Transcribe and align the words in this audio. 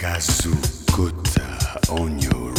Kazukuta 0.00 1.44
on 1.90 2.18
your 2.22 2.49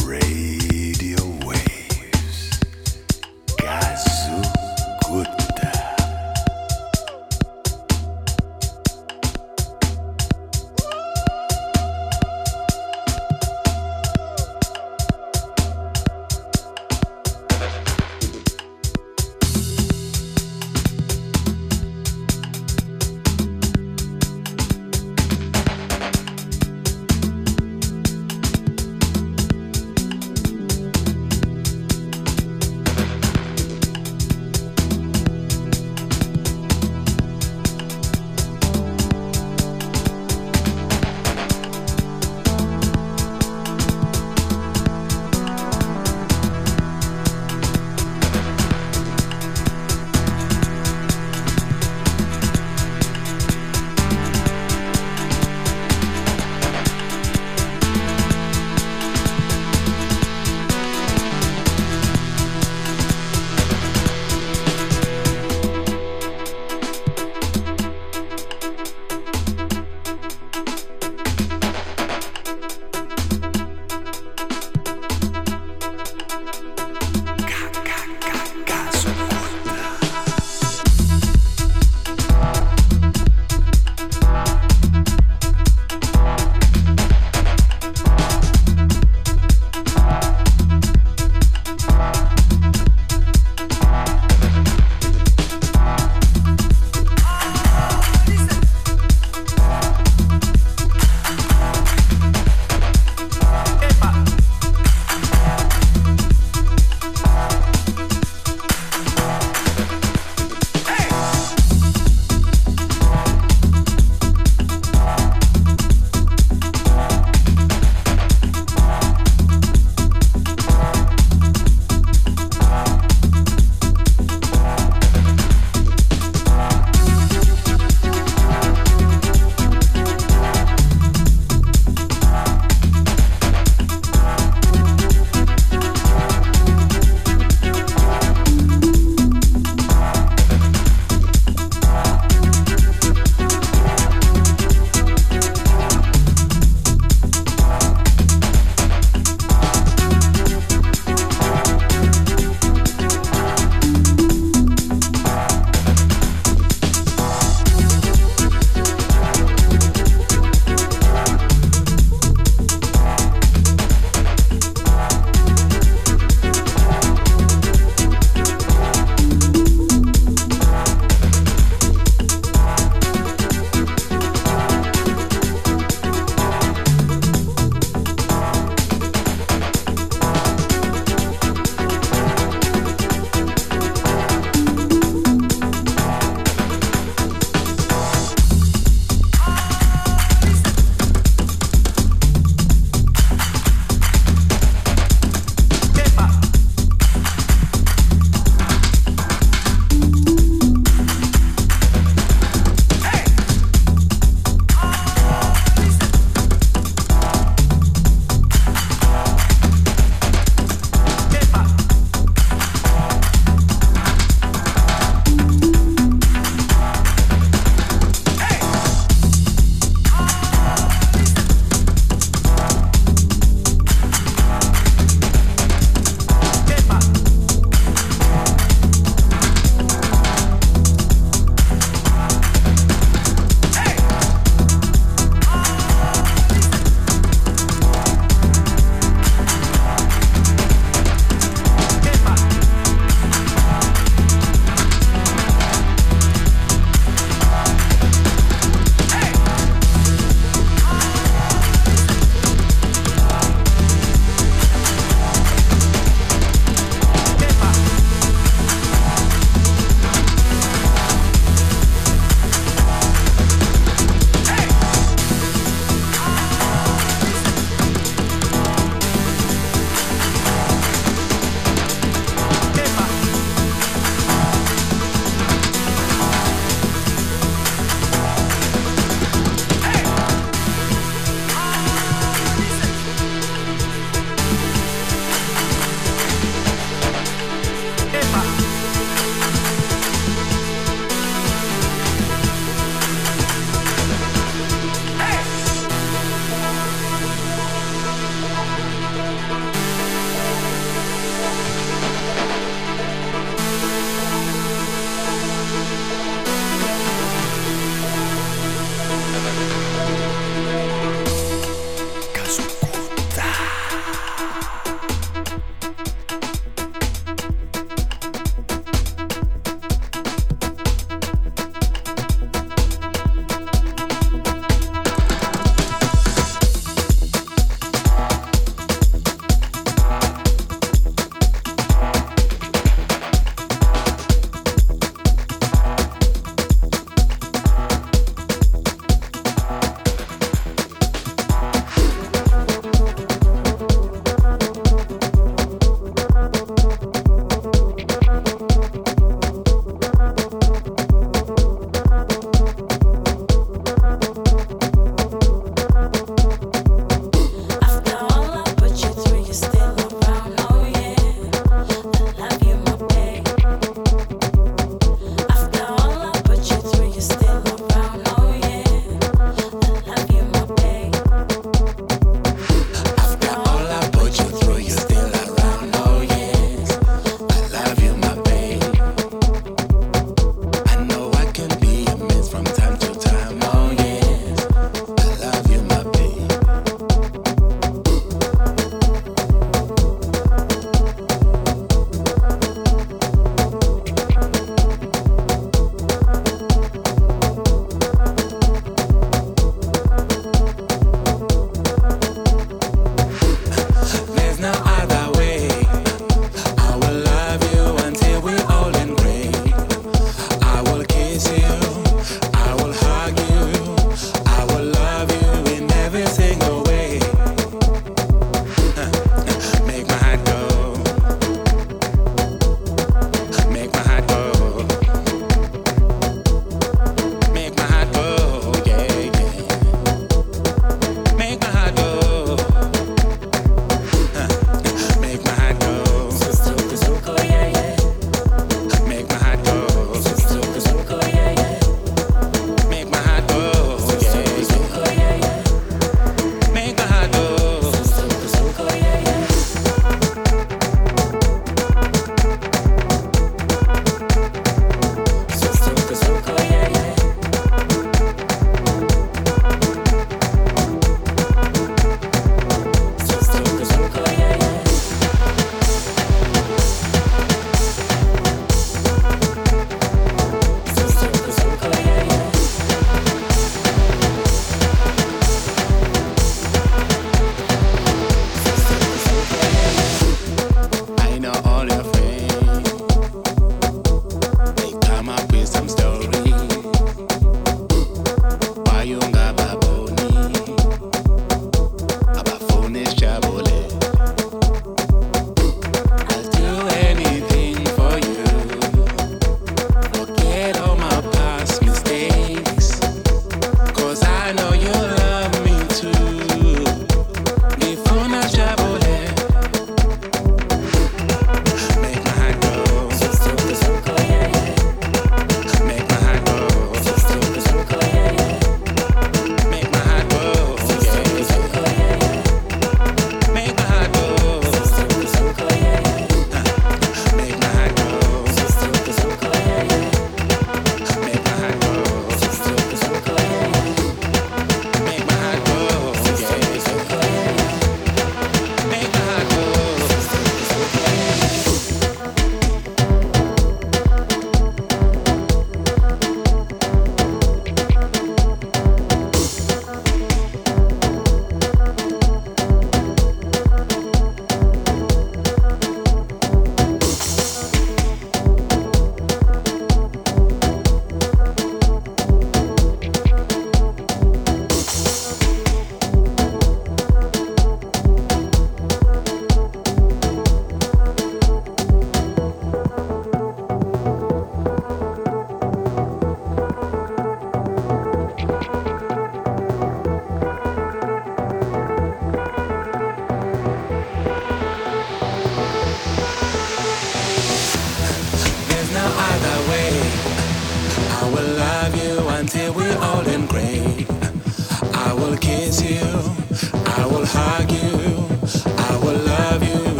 I 597.34 597.64
give. 597.64 597.91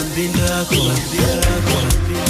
Colombia, 0.00 0.64
Colombia, 0.64 1.40
Colombia. 1.66 2.29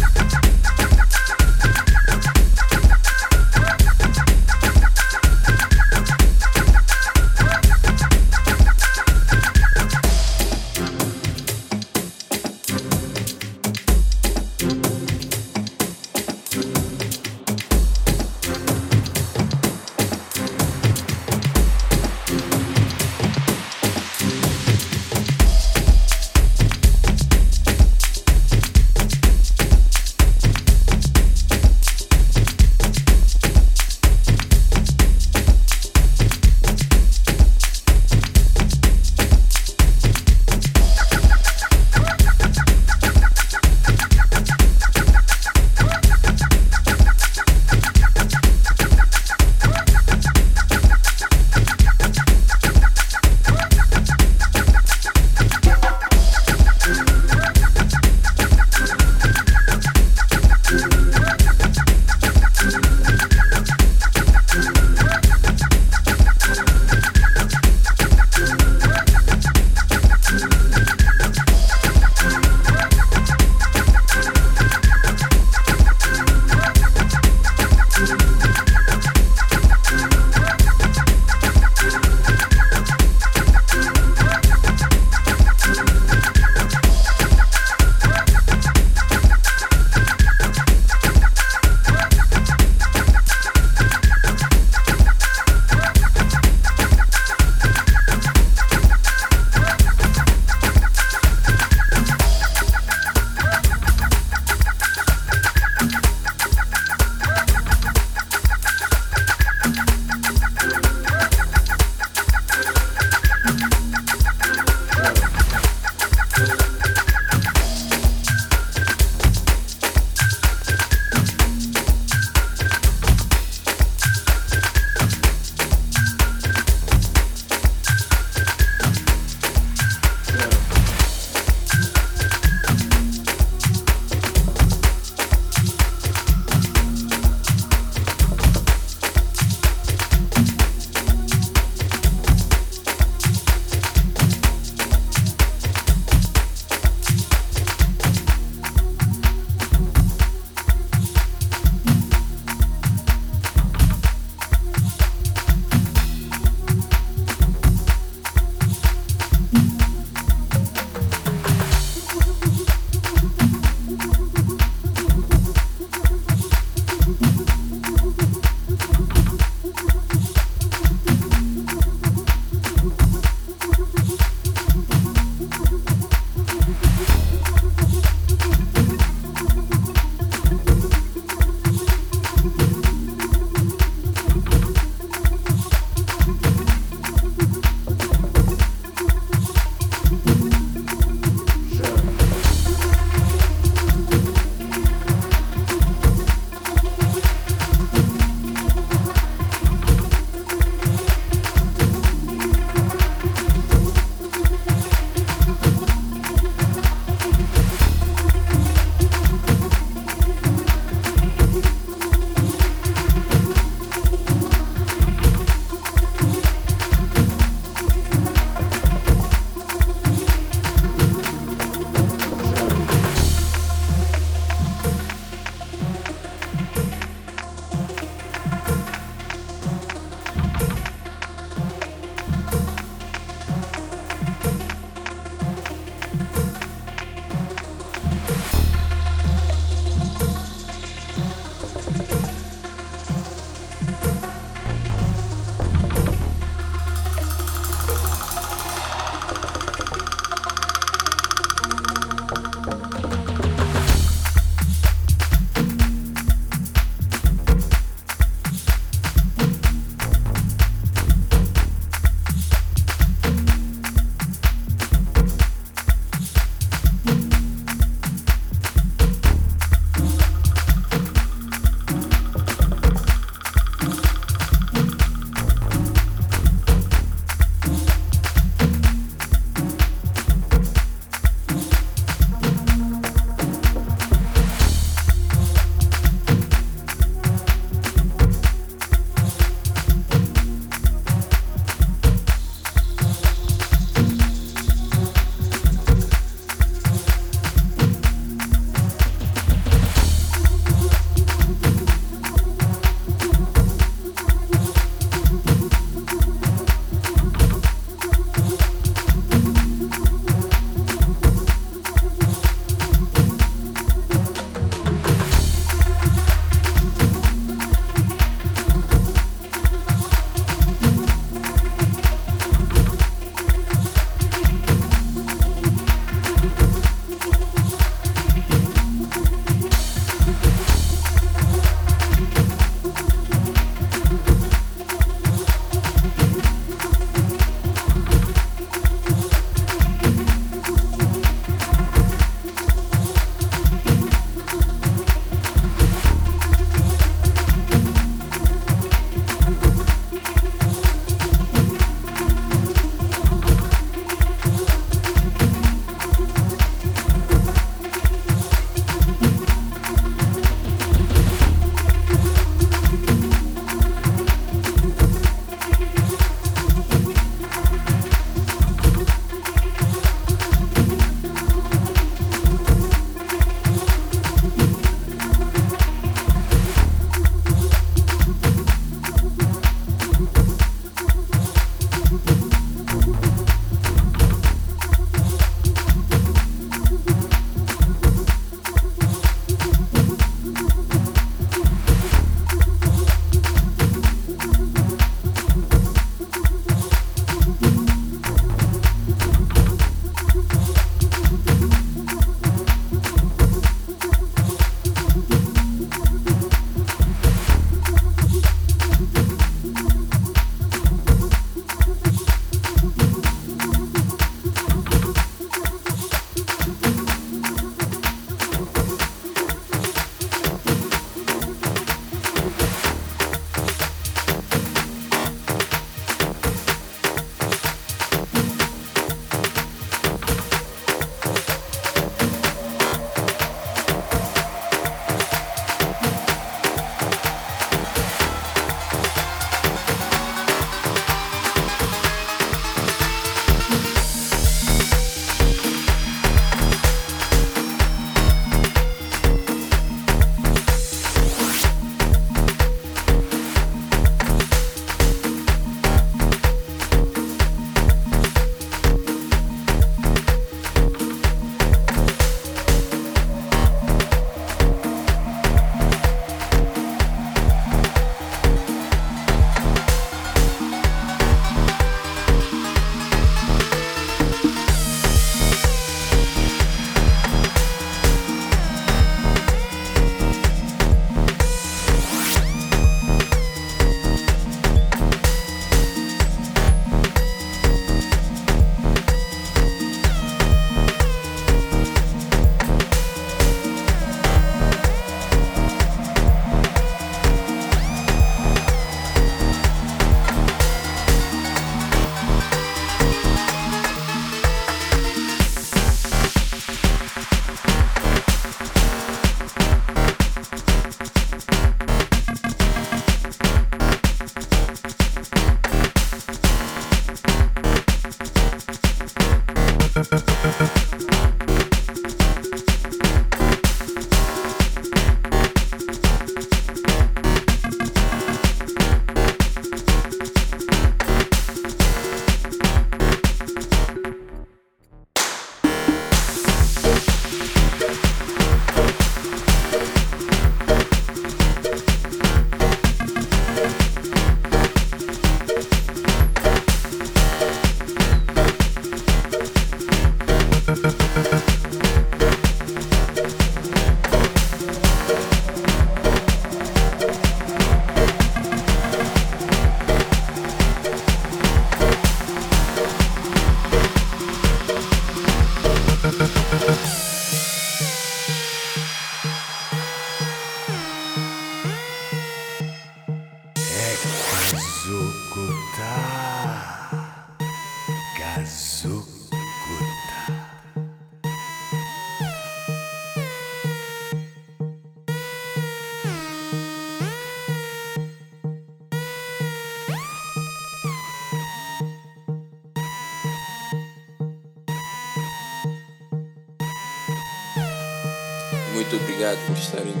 Obrigado 599.69 600.00